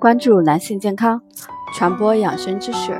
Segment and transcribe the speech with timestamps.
[0.00, 1.20] 关注男性健康，
[1.74, 2.96] 传播养生知识。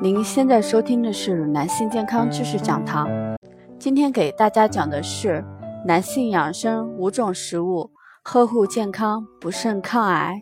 [0.00, 3.06] 您现在收听的是男性健康知识讲堂。
[3.78, 5.44] 今天给大家讲的是
[5.84, 7.90] 男性养生五种食物，
[8.22, 10.40] 呵护健康，不慎抗癌。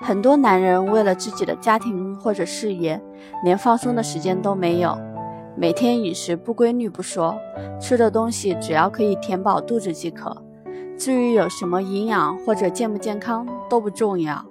[0.00, 3.02] 很多男人为了自己的家庭或者事业，
[3.42, 4.96] 连放松的时间都没有，
[5.56, 7.36] 每天饮食不规律不说，
[7.80, 10.40] 吃的东西只要可以填饱肚子即可。
[11.00, 14.44] 至于有什么营养或者健不健康都不重要，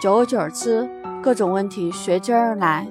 [0.00, 0.88] 久而久之，
[1.20, 2.86] 各种问题随之而来。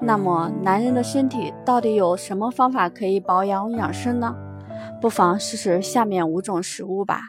[0.00, 4.32] 那么，男人的身体到底有什么方法可以保养养生呢？
[5.00, 7.22] 不妨试试下面五种食物吧。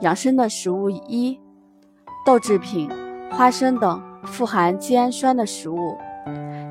[0.00, 1.40] 养生的食物一：
[2.26, 2.90] 豆制品、
[3.30, 5.96] 花生等富含精氨酸的食物。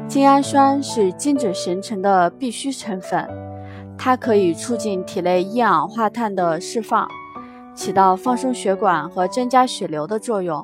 [0.07, 3.27] 精氨酸是精子形成的必需成分。
[4.05, 7.07] 它可以促进体内一氧化碳的释放，
[7.73, 10.61] 起到放松血管和增加血流的作用，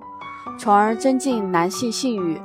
[0.58, 2.42] 从而增进男性性欲。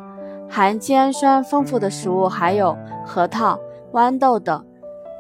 [0.49, 3.59] 含精氨酸丰富的食物还有核桃、
[3.93, 4.65] 豌豆等。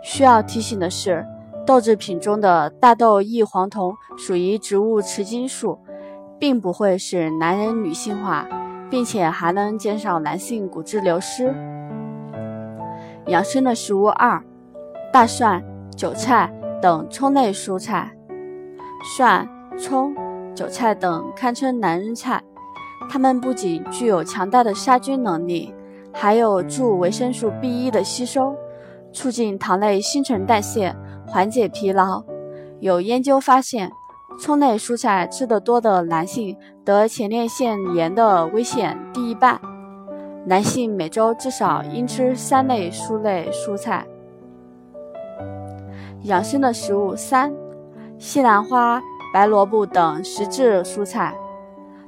[0.04, 1.26] 需要提醒的是，
[1.66, 5.80] 豆制品中的大豆异黄酮属于植物雌激素，
[6.38, 8.46] 并不会使男人女性化，
[8.88, 11.52] 并且还能减少男性骨质流失。
[13.26, 14.40] 养生的食物二。
[15.14, 15.62] 大蒜、
[15.96, 18.12] 韭菜等葱类蔬菜，
[19.16, 19.48] 蒜、
[19.78, 20.12] 葱、
[20.56, 22.42] 韭菜等堪称男人菜。
[23.08, 25.72] 它们不仅具有强大的杀菌能力，
[26.12, 28.56] 还有助维生素 B1 的吸收，
[29.12, 30.92] 促进糖类新陈代谢，
[31.28, 32.24] 缓解疲劳。
[32.80, 33.92] 有研究发现，
[34.36, 39.60] 葱类蔬菜吃得多的男性得前列腺炎的危险低一半。
[40.44, 44.04] 男性每周至少应吃三类蔬类蔬菜。
[46.24, 47.54] 养生的食物三：
[48.18, 49.02] 西兰花、
[49.32, 51.34] 白萝卜等实质蔬菜。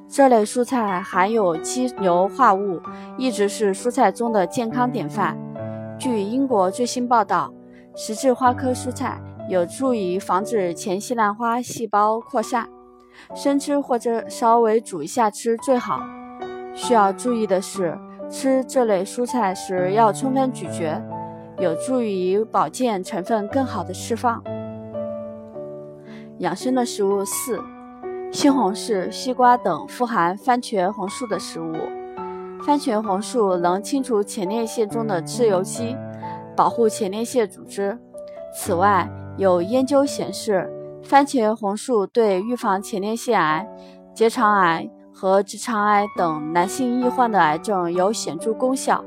[0.08, 2.80] 这类蔬菜含有基硫化物，
[3.18, 5.36] 一直是蔬菜中的健康典范。
[5.98, 7.52] 据英国最新报道，
[7.94, 12.66] 十字花科蔬菜有助于防止前西兰花细胞扩散。
[13.34, 16.00] 生吃或者稍微煮一下吃最好。
[16.74, 17.98] 需要注意的是，
[18.30, 21.02] 吃这类蔬菜时要充分咀嚼。
[21.58, 24.42] 有助于保健成分更好的释放。
[26.38, 27.58] 养生的食物四：
[28.30, 31.72] 西红柿、西瓜等富含番茄红素的食物。
[32.62, 35.96] 番茄红素能清除前列腺中的自由基，
[36.54, 37.98] 保护前列腺组织。
[38.54, 40.70] 此外，有研究显示，
[41.02, 43.66] 番茄红素对预防前列腺癌、
[44.12, 49.02] 结肠癌和直肠癌等男性易患的癌症有显著功效。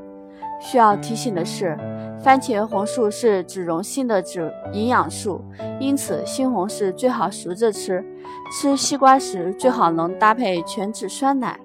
[0.60, 1.78] 需要提醒的是。
[2.22, 5.42] 番茄红素是脂溶性的脂营养素，
[5.78, 8.04] 因此西红柿最好熟着吃。
[8.52, 11.58] 吃西瓜时最好能搭配全脂酸奶。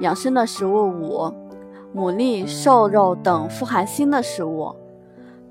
[0.00, 1.32] 养生的食物五：
[1.94, 4.74] 牡蛎、瘦肉等富含锌的食物。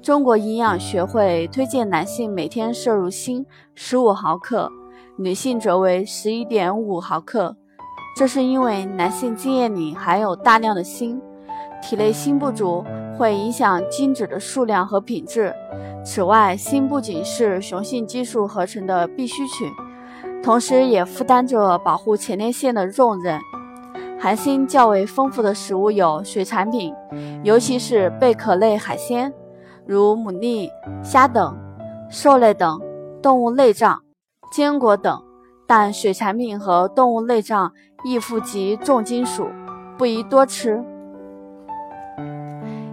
[0.01, 4.69] 中国营养学会推荐男性每天摄入锌十五毫克，
[5.17, 7.55] 女性则为十一点五毫克。
[8.17, 11.21] 这是因为男性精液里含有大量的锌。
[11.87, 12.83] 体内锌不足
[13.17, 15.55] 会影响精子的数量和品质。
[16.03, 19.71] 此外，锌不仅是雄性激素合成的必需品，
[20.43, 23.39] 同时也负担着保护前列腺的重任。
[24.19, 26.93] 含锌较为丰富的食物有水产品，
[27.41, 29.33] 尤其是贝壳类海鲜，
[29.85, 30.69] 如牡蛎、
[31.01, 31.55] 虾等；
[32.09, 32.81] 兽类等
[33.21, 34.01] 动物内脏、
[34.51, 35.23] 坚果等。
[35.65, 37.71] 但水产品和动物内脏
[38.03, 39.47] 易富集重金属，
[39.97, 40.83] 不宜多吃。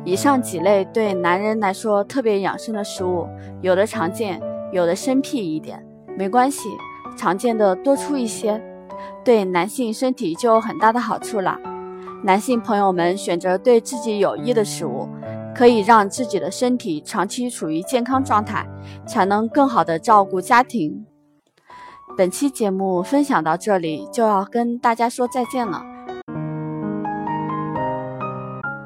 [0.04, 3.26] 以上几类对男人来说特别养生的食物，
[3.62, 4.40] 有的常见，
[4.70, 5.82] 有的生僻一点，
[6.18, 6.68] 没关系，
[7.16, 8.62] 常见的多出一些，
[9.24, 11.58] 对男性身体就有很大的好处了。
[12.22, 15.08] 男性朋友们选择对自己有益的食物，
[15.54, 18.66] 可以让自己的身体长期处于健康状态，
[19.06, 21.06] 才能更好的照顾家庭。
[22.16, 25.93] 本期节目分享到这里，就要跟大家说再见了。